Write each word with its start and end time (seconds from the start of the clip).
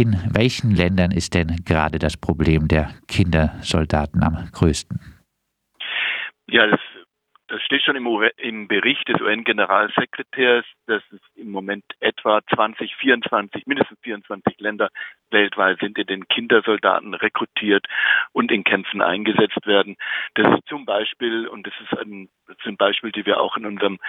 In 0.00 0.16
welchen 0.32 0.70
Ländern 0.70 1.10
ist 1.10 1.34
denn 1.34 1.62
gerade 1.66 1.98
das 1.98 2.16
Problem 2.16 2.68
der 2.68 2.88
Kindersoldaten 3.06 4.22
am 4.22 4.48
größten? 4.50 4.98
Ja, 6.48 6.66
das 6.68 6.80
steht 7.70 7.84
schon 7.84 7.94
im, 7.94 8.08
im 8.38 8.66
Bericht 8.66 9.08
des 9.08 9.20
UN-Generalsekretärs, 9.20 10.64
dass 10.88 11.02
es 11.12 11.20
im 11.36 11.52
Moment 11.52 11.84
etwa 12.00 12.40
20, 12.52 12.96
24, 12.96 13.64
mindestens 13.66 13.96
24 14.02 14.58
Länder 14.58 14.90
weltweit 15.30 15.78
sind, 15.78 15.96
in 15.96 16.06
denen 16.06 16.26
Kindersoldaten 16.26 17.14
rekrutiert 17.14 17.86
und 18.32 18.50
in 18.50 18.64
Kämpfen 18.64 19.00
eingesetzt 19.00 19.64
werden. 19.66 19.96
Das 20.34 20.52
ist 20.52 20.66
zum 20.66 20.84
Beispiel, 20.84 21.46
und 21.46 21.64
das 21.64 21.74
ist 21.80 21.96
ein, 21.96 22.28
das 22.48 22.56
sind 22.64 22.76
Beispiele, 22.76 23.12
die 23.12 23.24
wir 23.24 23.40
auch 23.40 23.56
in 23.56 23.66
unserem, 23.66 24.00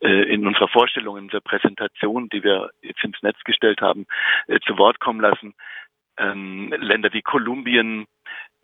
äh, 0.00 0.32
in 0.32 0.46
unserer 0.46 0.68
Vorstellung, 0.68 1.16
in 1.16 1.24
unserer 1.24 1.40
Präsentation, 1.40 2.28
die 2.28 2.44
wir 2.44 2.70
jetzt 2.82 3.02
ins 3.02 3.20
Netz 3.20 3.42
gestellt 3.42 3.80
haben, 3.80 4.06
äh, 4.46 4.60
zu 4.60 4.78
Wort 4.78 5.00
kommen 5.00 5.20
lassen. 5.20 5.54
Ähm, 6.18 6.72
Länder 6.78 7.12
wie 7.12 7.22
Kolumbien, 7.22 8.06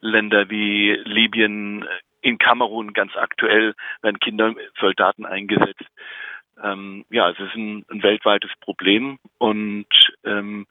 Länder 0.01 0.48
wie 0.48 0.93
Libyen, 0.93 1.84
in 2.22 2.38
Kamerun 2.38 2.92
ganz 2.92 3.12
aktuell 3.16 3.74
werden 4.00 4.20
Kindersoldaten 4.20 5.26
eingesetzt. 5.26 5.84
Ähm, 6.62 7.04
ja, 7.10 7.30
es 7.30 7.38
ist 7.38 7.54
ein, 7.54 7.84
ein, 7.90 8.02
weltweites 8.02 8.50
Problem 8.60 9.18
und 9.38 9.86
ähm, 10.24 10.66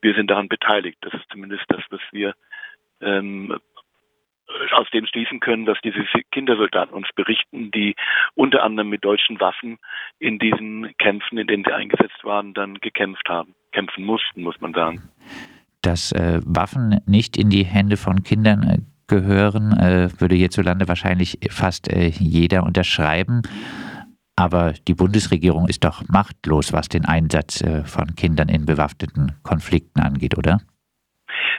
wir 0.00 0.14
sind 0.14 0.30
daran 0.30 0.48
beteiligt. 0.48 0.98
Das 1.00 1.12
ist 1.14 1.24
zumindest 1.30 1.64
das, 1.68 1.82
was 1.90 2.00
wir 2.12 2.34
ähm, 3.00 3.58
aus 4.72 4.88
dem 4.90 5.06
schließen 5.06 5.40
können, 5.40 5.64
dass 5.64 5.78
diese 5.82 6.04
Kindersoldaten 6.30 6.94
uns 6.94 7.08
berichten, 7.14 7.70
die 7.70 7.94
unter 8.34 8.62
anderem 8.62 8.90
mit 8.90 9.04
deutschen 9.04 9.40
Waffen 9.40 9.78
in 10.18 10.38
diesen 10.38 10.94
Kämpfen, 10.98 11.38
in 11.38 11.46
denen 11.46 11.64
sie 11.64 11.72
eingesetzt 11.72 12.22
waren, 12.24 12.54
dann 12.54 12.74
gekämpft 12.76 13.28
haben, 13.28 13.54
kämpfen 13.72 14.04
mussten, 14.04 14.42
muss 14.42 14.60
man 14.60 14.74
sagen. 14.74 15.02
Dass 15.80 16.12
äh, 16.12 16.40
Waffen 16.44 17.00
nicht 17.06 17.36
in 17.36 17.50
die 17.50 17.64
Hände 17.64 17.96
von 17.96 18.22
Kindern 18.22 18.62
äh, 18.62 18.78
gehören, 19.12 19.72
äh, 19.78 20.08
würde 20.18 20.34
hierzulande 20.34 20.88
wahrscheinlich 20.88 21.38
fast 21.50 21.92
äh, 21.92 22.08
jeder 22.08 22.62
unterschreiben. 22.62 23.42
Aber 24.36 24.72
die 24.88 24.94
Bundesregierung 24.94 25.68
ist 25.68 25.84
doch 25.84 26.02
machtlos, 26.08 26.72
was 26.72 26.88
den 26.88 27.04
Einsatz 27.04 27.60
äh, 27.60 27.84
von 27.84 28.16
Kindern 28.16 28.48
in 28.48 28.64
bewaffneten 28.64 29.32
Konflikten 29.42 30.00
angeht, 30.00 30.38
oder? 30.38 30.60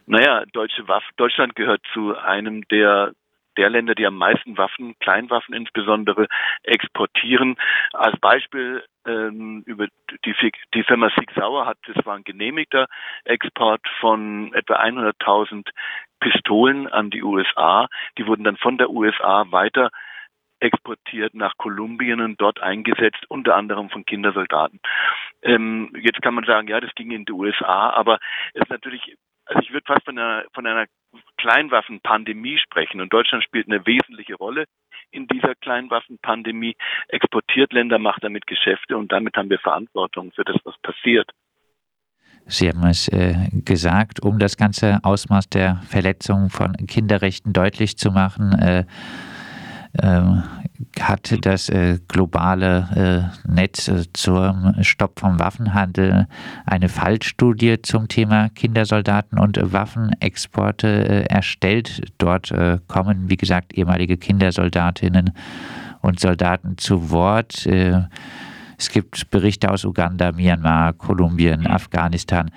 Naja, 0.08 0.44
Deutsche 0.52 0.88
Waff 0.88 1.04
Deutschland 1.16 1.56
gehört 1.56 1.82
zu 1.94 2.18
einem 2.18 2.64
der 2.70 3.14
der 3.58 3.70
Länder, 3.70 3.96
die 3.96 4.06
am 4.06 4.18
meisten 4.18 4.58
Waffen, 4.58 4.96
Kleinwaffen 5.00 5.54
insbesondere, 5.54 6.28
exportieren. 6.64 7.56
Als 7.94 8.20
Beispiel 8.20 8.84
ähm, 9.06 9.64
über 9.66 9.88
die, 10.26 10.36
die 10.74 10.84
Firma 10.84 11.10
Sig 11.16 11.32
Sauer 11.36 11.66
hat, 11.66 11.78
das 11.86 12.06
war 12.06 12.16
ein 12.16 12.24
genehmigter 12.24 12.88
Export 13.26 13.82
von 14.00 14.54
etwa 14.54 14.76
100.000 14.76 15.70
Pistolen 16.20 16.88
an 16.88 17.10
die 17.10 17.24
USA. 17.24 17.88
Die 18.18 18.26
wurden 18.26 18.44
dann 18.44 18.58
von 18.58 18.78
der 18.78 18.90
USA 18.90 19.46
weiter 19.52 19.90
exportiert 20.64 21.34
nach 21.36 21.58
Kolumbien 21.58 22.22
und 22.22 22.40
dort 22.40 22.62
eingesetzt, 22.62 23.26
unter 23.28 23.56
anderem 23.56 23.90
von 23.90 24.06
Kindersoldaten. 24.06 24.80
Ähm, 25.42 25.92
jetzt 26.00 26.22
kann 26.22 26.34
man 26.34 26.46
sagen, 26.46 26.70
ja, 26.70 26.80
das 26.80 26.96
ging 26.96 27.12
in 27.12 27.26
die 27.26 27.34
USA, 27.34 27.90
aber 27.90 28.20
es 28.54 28.62
ist 28.62 28.70
natürlich, 28.70 29.18
also 29.46 29.62
ich 29.62 29.74
würde 29.74 29.86
fast 29.86 30.06
von 30.06 30.18
einer, 30.18 30.46
von 30.54 30.66
einer 30.66 30.86
Kleinwaffenpandemie 31.38 32.58
sprechen 32.58 33.02
und 33.02 33.12
Deutschland 33.12 33.44
spielt 33.44 33.68
eine 33.68 33.86
wesentliche 33.86 34.36
Rolle 34.36 34.66
in 35.12 35.28
dieser 35.28 35.54
Kleinwaffenpandemie, 35.56 36.76
exportiert 37.10 37.74
Länder, 37.74 38.00
macht 38.00 38.24
damit 38.24 38.48
Geschäfte 38.48 38.98
und 38.98 39.12
damit 39.12 39.36
haben 39.36 39.50
wir 39.50 39.60
Verantwortung 39.60 40.32
für 40.32 40.44
das, 40.44 40.58
was 40.64 40.76
passiert. 40.82 41.30
Sie 42.46 42.68
haben 42.68 42.84
es 42.86 43.08
äh, 43.08 43.36
gesagt, 43.52 44.22
um 44.22 44.38
das 44.38 44.58
ganze 44.58 45.00
Ausmaß 45.04 45.50
der 45.50 45.78
Verletzung 45.88 46.50
von 46.50 46.74
Kinderrechten 46.88 47.54
deutlich 47.54 47.98
zu 47.98 48.12
machen, 48.12 48.52
äh, 48.60 48.86
äh, 49.94 50.22
hat 51.00 51.46
das 51.46 51.70
äh, 51.70 52.00
globale 52.08 53.32
äh, 53.46 53.52
Netz 53.52 53.88
äh, 53.88 54.04
zum 54.14 54.76
Stopp 54.82 55.20
vom 55.20 55.40
Waffenhandel 55.40 56.28
eine 56.66 56.90
Fallstudie 56.90 57.82
zum 57.82 58.08
Thema 58.08 58.50
Kindersoldaten 58.50 59.40
und 59.40 59.60
Waffenexporte 59.62 61.30
erstellt. 61.30 62.02
Dort 62.18 62.54
kommen, 62.88 63.30
wie 63.30 63.38
gesagt, 63.38 63.74
ehemalige 63.74 64.18
Kindersoldatinnen 64.18 65.32
und 66.02 66.20
Soldaten 66.20 66.78
zu 66.78 67.10
Wort. 67.10 67.66
Es 67.66 68.90
gibt 68.90 69.30
Berichte 69.30 69.70
aus 69.72 69.86
Uganda, 69.86 70.32
Myanmar, 70.32 70.94
Kolumbien, 70.94 71.62
mhm. 71.62 71.68
Afghanistan. 71.68 72.52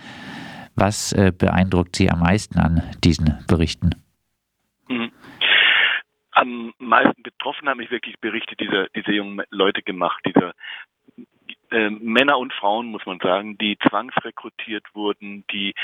Was 0.76 1.12
äh, 1.12 1.32
beeindruckt 1.36 1.96
Sie 1.96 2.10
am 2.10 2.20
meisten 2.20 2.58
an 2.58 2.82
diesen 3.02 3.34
Berichten? 3.46 3.90
Mhm. 4.88 5.10
Am 6.36 6.74
meisten 6.78 7.22
betroffen 7.22 7.66
haben 7.66 7.78
mich 7.78 7.90
wirklich 7.90 8.20
Berichte 8.20 8.56
dieser, 8.56 8.88
dieser 8.90 9.12
jungen 9.12 9.42
Leute 9.48 9.82
gemacht, 9.82 10.22
dieser 10.26 10.52
äh, 11.70 11.88
Männer 11.88 12.38
und 12.38 12.52
Frauen, 12.52 12.88
muss 12.88 13.06
man 13.06 13.18
sagen, 13.20 13.56
die 13.56 13.78
zwangsrekrutiert 13.88 14.84
wurden, 14.94 15.46
die 15.50 15.74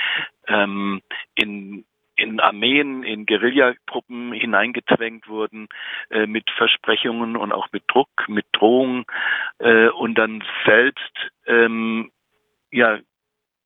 ähm, 0.47 1.01
in 1.35 1.87
in 2.17 2.39
Armeen, 2.39 3.03
in 3.03 3.25
Guerillatruppen 3.25 4.35
hineingezwängt 4.35 5.27
wurden, 5.29 5.69
äh, 6.11 6.27
mit 6.27 6.51
Versprechungen 6.51 7.35
und 7.35 7.53
auch 7.53 7.69
mit 7.73 7.85
Druck, 7.89 8.11
mit 8.29 8.45
Drohungen 8.53 9.07
äh, 9.59 9.89
und 9.89 10.17
dann 10.17 10.45
selbst 10.67 11.33
ähm, 11.47 12.13
ja 12.71 12.99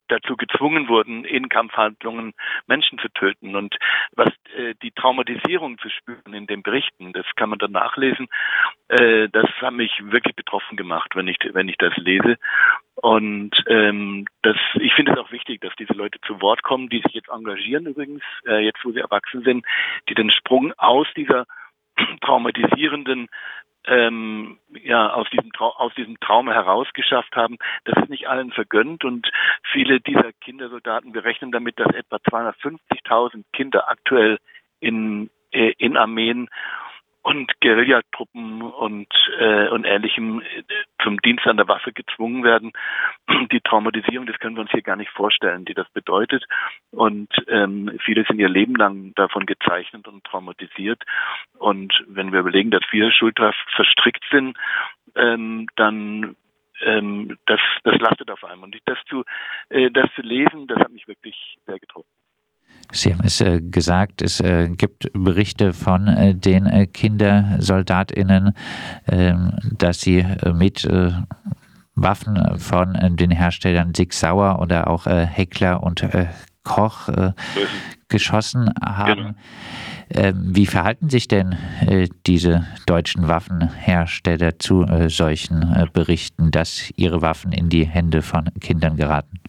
dazu 0.08 0.36
gezwungen 0.36 0.88
wurden, 0.88 1.24
in 1.24 1.48
Kampfhandlungen 1.48 2.32
Menschen 2.66 2.98
zu 2.98 3.08
töten. 3.08 3.56
Und 3.56 3.76
was 4.12 4.28
äh, 4.56 4.74
die 4.82 4.92
Traumatisierung 4.92 5.78
zu 5.78 5.88
spüren 5.88 6.34
in 6.34 6.46
den 6.46 6.62
Berichten, 6.62 7.12
das 7.12 7.26
kann 7.36 7.50
man 7.50 7.58
dann 7.58 7.72
nachlesen, 7.72 8.28
äh, 8.88 9.28
das 9.30 9.48
hat 9.60 9.74
mich 9.74 9.92
wirklich 10.02 10.34
betroffen 10.36 10.76
gemacht, 10.76 11.14
wenn 11.14 11.28
ich, 11.28 11.38
wenn 11.52 11.68
ich 11.68 11.76
das 11.78 11.96
lese. 11.96 12.36
Und 12.96 13.52
ähm, 13.68 14.26
das, 14.42 14.56
ich 14.74 14.94
finde 14.94 15.12
es 15.12 15.18
auch 15.18 15.30
wichtig, 15.30 15.60
dass 15.60 15.74
diese 15.76 15.92
Leute 15.92 16.18
zu 16.26 16.40
Wort 16.40 16.62
kommen, 16.62 16.88
die 16.88 17.00
sich 17.02 17.12
jetzt 17.12 17.28
engagieren 17.28 17.86
übrigens, 17.86 18.22
äh, 18.46 18.64
jetzt 18.64 18.84
wo 18.84 18.92
sie 18.92 19.00
erwachsen 19.00 19.42
sind, 19.42 19.66
die 20.08 20.14
den 20.14 20.30
Sprung 20.30 20.72
aus 20.78 21.06
dieser 21.16 21.46
traumatisierenden 22.22 23.28
ähm, 23.86 24.58
ja 24.82 25.12
aus 25.12 25.28
diesem 25.30 25.52
Trau 25.52 25.70
aus 25.76 25.94
diesem 25.94 26.18
Trauma 26.20 26.52
herausgeschafft 26.52 27.34
haben. 27.36 27.56
Das 27.84 27.96
ist 28.02 28.10
nicht 28.10 28.28
allen 28.28 28.52
vergönnt 28.52 29.04
und 29.04 29.30
viele 29.72 30.00
dieser 30.00 30.32
Kindersoldaten, 30.32 31.14
wir 31.14 31.24
rechnen 31.24 31.52
damit, 31.52 31.78
dass 31.78 31.94
etwa 31.94 32.16
250.000 32.16 33.44
Kinder 33.52 33.88
aktuell 33.88 34.38
in 34.80 35.30
äh, 35.52 35.72
in 35.78 35.96
Armeen 35.96 36.48
und 37.26 37.60
Guerillatruppen 37.60 38.62
und, 38.62 39.08
äh, 39.40 39.68
und 39.68 39.84
Ähnlichem 39.84 40.42
äh, 40.42 40.62
zum 41.06 41.20
Dienst 41.22 41.46
an 41.46 41.56
der 41.56 41.68
Waffe 41.68 41.92
gezwungen 41.92 42.42
werden. 42.42 42.72
Die 43.52 43.60
Traumatisierung, 43.60 44.26
das 44.26 44.38
können 44.40 44.56
wir 44.56 44.62
uns 44.62 44.72
hier 44.72 44.82
gar 44.82 44.96
nicht 44.96 45.10
vorstellen, 45.10 45.64
die 45.64 45.74
das 45.74 45.88
bedeutet. 45.90 46.44
Und 46.90 47.28
ähm, 47.46 47.96
viele 48.04 48.24
sind 48.24 48.40
ihr 48.40 48.48
Leben 48.48 48.74
lang 48.74 49.14
davon 49.14 49.46
gezeichnet 49.46 50.08
und 50.08 50.24
traumatisiert. 50.24 51.02
Und 51.58 51.94
wenn 52.08 52.32
wir 52.32 52.40
überlegen, 52.40 52.72
dass 52.72 52.84
viele 52.90 53.12
Schulter 53.12 53.54
verstrickt 53.76 54.24
sind, 54.32 54.58
ähm, 55.14 55.68
dann 55.76 56.34
ähm, 56.80 57.38
das, 57.46 57.60
das 57.84 57.98
lastet 58.00 58.30
auf 58.30 58.42
einem. 58.42 58.64
Und 58.64 58.76
das 58.86 58.98
zu, 59.08 59.22
äh, 59.68 59.90
das 59.90 60.06
zu 60.16 60.22
lesen, 60.22 60.66
das 60.66 60.78
hat 60.78 60.90
mich 60.90 61.06
wirklich 61.06 61.58
sehr 61.66 61.78
getroffen. 61.78 62.10
Sie 62.92 63.12
haben 63.12 63.24
es 63.24 63.40
äh, 63.40 63.60
gesagt, 63.60 64.22
es 64.22 64.40
äh, 64.40 64.68
gibt 64.68 65.10
Berichte 65.12 65.72
von 65.72 66.08
äh, 66.08 66.34
den 66.34 66.66
äh, 66.66 66.86
KindersoldatInnen, 66.86 68.52
ähm, 69.08 69.52
dass 69.76 70.00
sie 70.00 70.18
äh, 70.18 70.52
mit 70.52 70.84
äh, 70.84 71.10
Waffen 71.94 72.58
von 72.58 73.16
den 73.16 73.30
Herstellern 73.30 73.94
Sig 73.94 74.12
Sauer 74.12 74.60
oder 74.60 74.88
auch 74.88 75.06
Heckler 75.06 75.82
und 75.82 76.06
Koch 76.62 77.08
geschossen 78.08 78.70
haben. 78.84 79.36
Genau. 80.10 80.28
Ähm, 80.28 80.54
wie 80.54 80.66
verhalten 80.66 81.08
sich 81.08 81.26
denn 81.26 81.56
diese 82.26 82.66
deutschen 82.84 83.28
Waffenhersteller 83.28 84.58
zu 84.58 84.84
solchen 85.08 85.88
Berichten, 85.94 86.50
dass 86.50 86.92
ihre 86.96 87.22
Waffen 87.22 87.52
in 87.52 87.70
die 87.70 87.86
Hände 87.86 88.20
von 88.20 88.50
Kindern 88.60 88.98
geraten? 88.98 89.40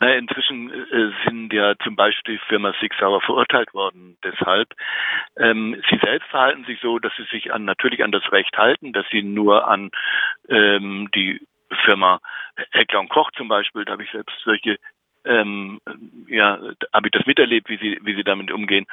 Na, 0.00 0.14
inzwischen 0.14 0.70
äh, 0.70 1.10
sind 1.24 1.52
ja 1.52 1.74
zum 1.82 1.96
Beispiel 1.96 2.38
Firma 2.48 2.72
Sig 2.80 2.94
Sauer 2.98 3.20
verurteilt 3.20 3.74
worden. 3.74 4.16
Deshalb, 4.22 4.68
ähm, 5.36 5.80
sie 5.90 5.98
selbst 5.98 6.28
verhalten 6.28 6.64
sich 6.64 6.80
so, 6.80 6.98
dass 6.98 7.12
sie 7.16 7.24
sich 7.24 7.52
an, 7.52 7.64
natürlich 7.64 8.04
an 8.04 8.12
das 8.12 8.30
Recht 8.30 8.56
halten, 8.56 8.92
dass 8.92 9.06
sie 9.10 9.22
nur 9.22 9.66
an 9.66 9.90
ähm, 10.48 11.08
die 11.14 11.40
Firma 11.84 12.20
Heckler 12.70 13.00
und 13.00 13.08
Koch 13.08 13.30
zum 13.32 13.48
Beispiel, 13.48 13.84
da 13.84 13.92
habe 13.92 14.04
ich 14.04 14.10
selbst 14.10 14.34
solche, 14.44 14.76
ähm, 15.24 15.80
ja, 16.28 16.58
habe 16.92 17.08
ich 17.08 17.12
das 17.12 17.26
miterlebt, 17.26 17.68
wie 17.68 17.78
sie, 17.78 17.98
wie 18.02 18.14
sie 18.14 18.24
damit 18.24 18.50
umgehen. 18.52 18.86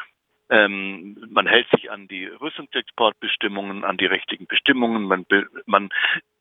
Ähm, 0.50 1.18
man 1.30 1.48
hält 1.48 1.68
sich 1.72 1.90
an 1.92 2.08
die 2.08 2.26
Rüstungsexportbestimmungen, 2.26 3.84
an 3.84 3.98
die 3.98 4.06
rechtlichen 4.06 4.46
Bestimmungen. 4.46 5.04
Man, 5.04 5.26
man 5.66 5.90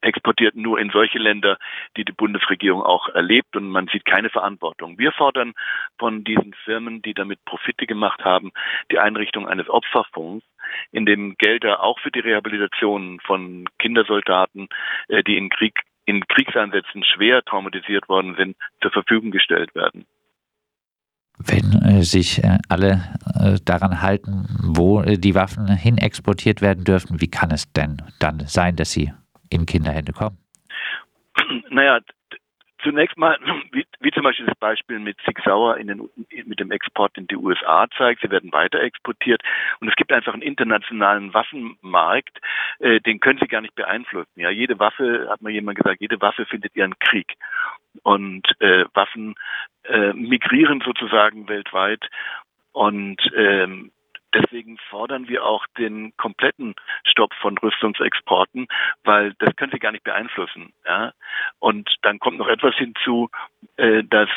exportiert 0.02 0.54
nur 0.56 0.78
in 0.78 0.90
solche 0.90 1.18
Länder, 1.18 1.58
die 1.96 2.04
die 2.04 2.12
Bundesregierung 2.12 2.82
auch 2.82 3.08
erlebt 3.08 3.56
und 3.56 3.68
man 3.68 3.88
sieht 3.88 4.04
keine 4.04 4.28
Verantwortung. 4.28 4.98
Wir 4.98 5.12
fordern 5.12 5.54
von 5.98 6.22
diesen 6.24 6.54
Firmen, 6.64 7.00
die 7.00 7.14
damit 7.14 7.42
Profite 7.46 7.86
gemacht 7.86 8.24
haben, 8.24 8.52
die 8.90 8.98
Einrichtung 8.98 9.48
eines 9.48 9.68
Opferfonds, 9.70 10.44
in 10.92 11.06
dem 11.06 11.36
Gelder 11.38 11.82
auch 11.82 11.98
für 12.00 12.10
die 12.10 12.20
Rehabilitation 12.20 13.20
von 13.20 13.64
Kindersoldaten, 13.78 14.68
äh, 15.08 15.22
die 15.22 15.36
in 15.36 15.48
Krieg 15.48 15.74
in 16.06 16.26
Kriegseinsätzen 16.26 17.02
schwer 17.02 17.42
traumatisiert 17.42 18.10
worden 18.10 18.34
sind, 18.36 18.56
zur 18.82 18.90
Verfügung 18.90 19.30
gestellt 19.30 19.74
werden. 19.74 20.06
Wenn 21.38 21.72
äh, 21.82 22.02
sich 22.02 22.42
äh, 22.44 22.58
alle 22.68 23.02
äh, 23.34 23.58
daran 23.64 24.00
halten, 24.00 24.46
wo 24.62 25.00
äh, 25.00 25.18
die 25.18 25.34
Waffen 25.34 25.68
hin 25.68 25.98
exportiert 25.98 26.62
werden 26.62 26.84
dürfen, 26.84 27.20
wie 27.20 27.28
kann 27.28 27.50
es 27.50 27.72
denn 27.72 28.02
dann 28.20 28.44
sein, 28.46 28.76
dass 28.76 28.92
sie 28.92 29.12
in 29.50 29.66
Kinderhände 29.66 30.12
kommen? 30.12 30.38
Naja, 31.70 31.98
Zunächst 32.84 33.16
mal, 33.16 33.36
wie, 33.72 33.86
wie, 34.00 34.10
zum 34.12 34.22
Beispiel 34.22 34.46
das 34.46 34.58
Beispiel 34.58 34.98
mit 34.98 35.16
Sig 35.24 35.40
Sauer 35.44 35.78
in 35.78 35.88
den, 35.88 36.08
mit 36.44 36.60
dem 36.60 36.70
Export 36.70 37.16
in 37.18 37.26
die 37.26 37.36
USA 37.36 37.86
zeigt, 37.96 38.20
sie 38.20 38.30
werden 38.30 38.52
weiter 38.52 38.80
exportiert. 38.80 39.42
Und 39.80 39.88
es 39.88 39.96
gibt 39.96 40.12
einfach 40.12 40.34
einen 40.34 40.42
internationalen 40.42 41.34
Waffenmarkt, 41.34 42.38
äh, 42.78 43.00
den 43.00 43.18
können 43.20 43.40
sie 43.40 43.48
gar 43.48 43.62
nicht 43.62 43.74
beeinflussen. 43.74 44.30
Ja, 44.36 44.50
jede 44.50 44.78
Waffe, 44.78 45.26
hat 45.30 45.42
mal 45.42 45.50
jemand 45.50 45.78
gesagt, 45.78 46.00
jede 46.00 46.20
Waffe 46.20 46.46
findet 46.46 46.76
ihren 46.76 46.98
Krieg. 46.98 47.34
Und 48.02 48.42
äh, 48.60 48.84
Waffen 48.92 49.34
äh, 49.84 50.12
migrieren 50.12 50.82
sozusagen 50.84 51.48
weltweit. 51.48 52.04
Und 52.72 53.18
ähm, 53.36 53.92
Deswegen 54.34 54.78
fordern 54.90 55.28
wir 55.28 55.44
auch 55.44 55.66
den 55.78 56.16
kompletten 56.16 56.74
Stopp 57.04 57.32
von 57.34 57.56
Rüstungsexporten, 57.58 58.66
weil 59.04 59.34
das 59.38 59.54
können 59.56 59.72
sie 59.72 59.78
gar 59.78 59.92
nicht 59.92 60.04
beeinflussen. 60.04 60.72
Ja? 60.86 61.12
Und 61.58 61.88
dann 62.02 62.18
kommt 62.18 62.38
noch 62.38 62.48
etwas 62.48 62.74
hinzu, 62.74 63.30
äh, 63.76 64.02
dass 64.04 64.28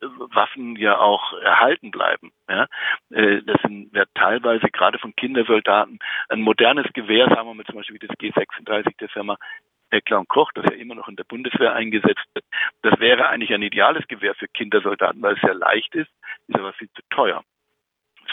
Waffen 0.00 0.76
ja 0.76 0.98
auch 0.98 1.32
erhalten 1.40 1.90
bleiben. 1.90 2.32
Ja? 2.48 2.66
Äh, 3.10 3.42
das 3.42 3.60
sind 3.62 3.94
ja 3.94 4.04
teilweise 4.14 4.68
gerade 4.70 4.98
von 4.98 5.14
Kindersoldaten 5.16 5.98
ein 6.28 6.40
modernes 6.40 6.86
Gewehr, 6.92 7.28
sagen 7.28 7.48
wir 7.48 7.54
mal 7.54 7.64
zum 7.66 7.76
Beispiel 7.76 8.00
wie 8.00 8.06
das 8.06 8.16
G36 8.16 8.96
der 8.98 9.08
Firma 9.08 9.36
Heckler 9.90 10.20
und 10.20 10.28
Koch, 10.28 10.52
das 10.54 10.66
ja 10.70 10.76
immer 10.76 10.94
noch 10.94 11.08
in 11.08 11.16
der 11.16 11.24
Bundeswehr 11.24 11.74
eingesetzt 11.74 12.24
wird. 12.34 12.44
Das 12.82 12.98
wäre 13.00 13.28
eigentlich 13.28 13.52
ein 13.52 13.62
ideales 13.62 14.06
Gewehr 14.08 14.34
für 14.34 14.48
Kindersoldaten, 14.48 15.20
weil 15.20 15.34
es 15.34 15.40
sehr 15.40 15.54
leicht 15.54 15.94
ist, 15.94 16.10
ist 16.46 16.58
aber 16.58 16.72
viel 16.72 16.88
zu 16.94 17.02
teuer. 17.10 17.42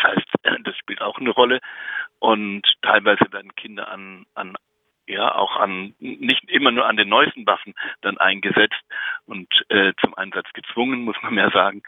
Das 0.01 0.15
heißt, 0.15 0.27
das 0.63 0.77
spielt 0.77 1.01
auch 1.01 1.17
eine 1.17 1.31
Rolle. 1.31 1.59
Und 2.19 2.63
teilweise 2.81 3.31
werden 3.31 3.55
Kinder 3.55 3.89
an, 3.89 4.25
an 4.33 4.55
ja 5.07 5.33
auch 5.35 5.55
an 5.55 5.93
nicht 5.99 6.49
immer 6.49 6.71
nur 6.71 6.85
an 6.85 6.97
den 6.97 7.09
neuesten 7.09 7.45
Waffen 7.45 7.73
dann 8.01 8.17
eingesetzt 8.17 8.83
und 9.25 9.47
äh, 9.69 9.93
zum 10.01 10.13
Einsatz 10.15 10.51
gezwungen, 10.53 11.01
muss 11.03 11.15
man 11.21 11.33
mehr 11.35 11.51
sagen. 11.51 11.83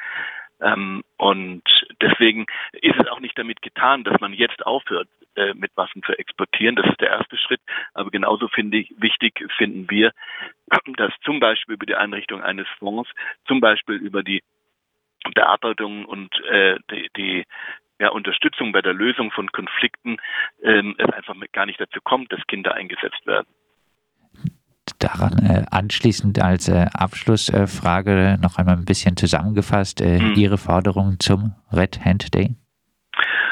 Ähm, 0.61 1.03
und 1.17 1.63
deswegen 2.01 2.45
ist 2.73 2.99
es 2.99 3.07
auch 3.07 3.19
nicht 3.19 3.37
damit 3.37 3.61
getan, 3.61 4.03
dass 4.03 4.19
man 4.19 4.33
jetzt 4.33 4.65
aufhört, 4.65 5.07
äh, 5.35 5.53
mit 5.53 5.75
Waffen 5.77 6.03
zu 6.03 6.17
exportieren. 6.17 6.75
Das 6.75 6.87
ist 6.87 6.99
der 6.99 7.09
erste 7.11 7.37
Schritt. 7.37 7.61
Aber 7.93 8.09
genauso 8.11 8.47
finde 8.49 8.77
ich 8.77 8.93
wichtig 8.97 9.45
finden 9.57 9.89
wir, 9.89 10.11
dass 10.97 11.13
zum 11.23 11.39
Beispiel 11.39 11.75
über 11.75 11.85
die 11.85 11.95
Einrichtung 11.95 12.41
eines 12.41 12.67
Fonds, 12.77 13.09
zum 13.47 13.61
Beispiel 13.61 13.95
über 13.95 14.23
die 14.23 14.43
Bearbeitung 15.33 16.05
und 16.05 16.33
äh, 16.45 16.77
die, 16.91 17.09
die 17.15 17.45
ja, 17.99 18.09
Unterstützung 18.09 18.71
bei 18.71 18.81
der 18.81 18.93
Lösung 18.93 19.31
von 19.31 19.51
Konflikten 19.51 20.17
ähm, 20.63 20.95
es 20.97 21.09
einfach 21.13 21.35
gar 21.51 21.65
nicht 21.65 21.79
dazu 21.79 21.99
kommt, 22.01 22.31
dass 22.31 22.39
Kinder 22.47 22.73
eingesetzt 22.73 23.25
werden. 23.25 23.47
Daran 24.99 25.37
äh, 25.39 25.65
anschließend 25.71 26.41
als 26.41 26.67
äh, 26.67 26.87
Abschlussfrage 26.93 28.37
noch 28.41 28.57
einmal 28.57 28.75
ein 28.75 28.85
bisschen 28.85 29.15
zusammengefasst, 29.15 30.01
äh, 30.01 30.19
mhm. 30.19 30.33
Ihre 30.35 30.57
Forderung 30.57 31.17
zum 31.19 31.53
Red 31.71 32.03
Hand 32.03 32.33
Day? 32.33 32.55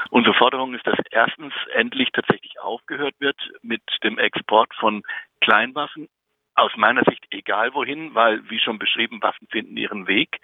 Unsere 0.10 0.34
Forderung 0.34 0.74
ist, 0.74 0.86
dass 0.88 0.98
erstens 1.12 1.54
endlich 1.76 2.10
tatsächlich 2.12 2.60
aufgehört 2.60 3.16
wird 3.20 3.38
mit 3.62 3.82
dem 4.04 4.18
Export 4.18 4.74
von 4.76 5.04
Kleinwaffen. 5.42 6.08
Aus 6.56 6.72
meiner 6.76 7.04
Sicht 7.04 7.26
egal 7.30 7.74
wohin, 7.74 8.16
weil, 8.16 8.42
wie 8.50 8.60
schon 8.60 8.80
beschrieben, 8.80 9.22
Waffen 9.22 9.48
finden 9.52 9.78
ihren 9.78 10.08
Weg. 10.08 10.40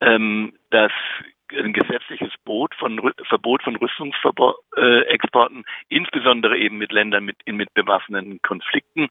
Ähm, 0.00 0.54
dass 0.70 0.92
ein 1.52 1.72
gesetzliches 1.72 2.32
Boot 2.44 2.74
von, 2.74 3.12
Verbot 3.28 3.62
von 3.62 3.76
Rüstungsexporten, 3.76 5.64
insbesondere 5.88 6.56
eben 6.58 6.78
mit 6.78 6.92
Ländern 6.92 7.24
mit, 7.24 7.36
mit 7.46 7.72
bewaffneten 7.74 8.40
Konflikten, 8.42 9.08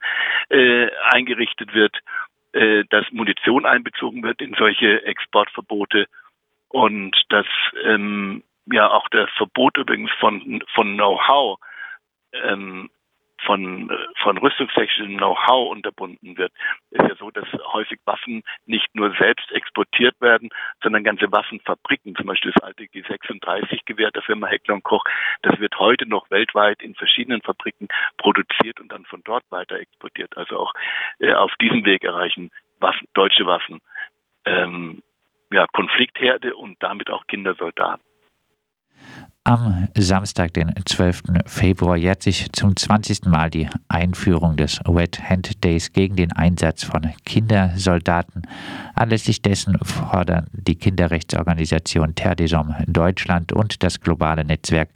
äh, 0.50 0.90
eingerichtet 1.12 1.74
wird, 1.74 1.98
äh, 2.54 2.84
dass 2.90 3.06
Munition 3.12 3.66
einbezogen 3.66 4.24
wird 4.24 4.42
in 4.42 4.54
solche 4.54 5.04
Exportverbote 5.04 6.08
und 6.70 7.16
dass 7.30 7.48
ähm, 7.84 8.44
ja 8.72 8.90
auch 8.90 9.08
das 9.10 9.30
Verbot 9.38 9.78
übrigens 9.78 10.12
von, 10.20 10.64
von 10.74 10.96
Know-how 10.96 11.60
ähm, 12.34 12.90
von, 13.46 13.92
von 14.22 14.38
rüstungstechnischem 14.38 15.18
Know-how 15.18 15.70
unterbunden 15.72 16.38
wird. 16.38 16.52
Es 16.92 17.04
ist 17.04 17.10
ja 17.10 17.16
so, 17.16 17.32
dass 17.32 17.48
häufig 17.74 18.00
Waffen 18.06 18.44
nicht 18.66 18.94
nur 18.96 19.14
selbst 19.18 19.52
exportiert 19.52 20.20
werden, 20.20 20.50
sondern 20.82 21.04
ganze 21.04 21.32
Waffenfabriken, 21.32 22.16
zum 22.16 22.26
Beispiel 22.26 22.52
das 22.52 22.64
alte 22.64 22.84
G36-Gewehr 22.84 24.12
der 24.12 24.22
Firma 24.22 24.48
Heckler 24.48 24.82
Koch, 24.82 25.04
das 25.42 25.60
wird 25.60 25.78
heute 25.80 26.08
noch 26.08 26.30
weltweit 26.30 26.82
in 26.82 26.96
verschiedenen 26.96 27.42
Fabriken 27.42 27.88
produziert 28.18 28.80
und 28.80 28.92
dann 28.92 29.06
von 29.06 29.22
dort 29.24 29.44
weiter 29.50 29.80
exportiert. 29.80 30.36
Also 30.38 30.58
auch 30.58 30.74
äh, 31.20 31.34
auf 31.34 31.54
diesem 31.62 31.86
Weg 31.86 32.04
erreichen 32.04 32.52
Waffen, 32.80 33.08
deutsche 33.14 33.46
Waffen 33.46 33.80
ähm, 34.46 35.02
ja, 35.52 35.66
Konfliktherde 35.68 36.56
und 36.56 36.82
damit 36.82 37.10
auch 37.10 37.26
Kindersoldaten. 37.28 38.04
Am 39.48 39.90
Samstag, 39.96 40.56
den 40.56 40.74
12. 40.84 41.22
Februar, 41.46 41.96
jährt 41.96 42.24
sich 42.24 42.52
zum 42.54 42.76
20. 42.76 43.26
Mal 43.26 43.52
die 43.52 43.70
Einführung 43.90 44.58
des 44.58 44.80
Red 44.88 45.22
Hand 45.30 45.64
Days 45.64 45.94
gegen 45.94 46.16
den 46.16 46.32
Einsatz 46.32 46.84
von 46.84 47.14
Kindersoldaten. 47.26 48.42
Anlässlich 48.96 49.44
dessen 49.44 49.78
fordern 49.84 50.48
die 50.52 50.74
Kinderrechtsorganisation 50.74 52.16
Terre 52.16 52.38
des 52.38 52.54
Hommes 52.54 52.76
Deutschland 52.88 53.54
und 53.54 53.84
das 53.84 54.02
globale 54.02 54.44
Netzwerk 54.44 54.90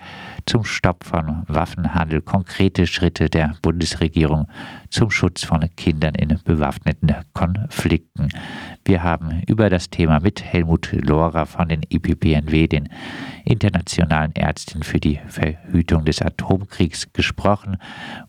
zum 0.49 0.63
Stopp 0.63 1.03
von 1.03 1.43
Waffenhandel 1.47 2.21
konkrete 2.21 2.87
Schritte 2.87 3.29
der 3.29 3.55
Bundesregierung 3.61 4.47
zum 4.89 5.11
Schutz 5.11 5.43
von 5.43 5.63
Kindern 5.75 6.15
in 6.15 6.39
bewaffneten 6.43 7.13
Konflikten. 7.33 8.29
Wir 8.83 9.03
haben 9.03 9.43
über 9.45 9.69
das 9.69 9.91
Thema 9.91 10.19
mit 10.19 10.43
Helmut 10.43 10.91
Lohrer 10.91 11.45
von 11.45 11.69
den 11.69 11.83
IPPNW, 11.87 12.65
den 12.65 12.89
internationalen 13.45 14.35
Ärztin 14.35 14.81
für 14.81 14.99
die 14.99 15.19
Verhütung 15.27 16.03
des 16.03 16.19
Atomkriegs, 16.19 17.13
gesprochen 17.13 17.77